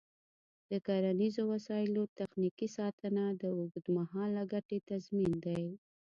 د 0.69 0.71
کرنیزو 0.85 1.43
وسایلو 1.53 2.03
تخنیکي 2.19 2.67
ساتنه 2.77 3.23
د 3.41 3.43
اوږدمهاله 3.57 4.41
ګټې 4.53 4.79
تضمین 4.89 5.33
دی. 5.45 5.63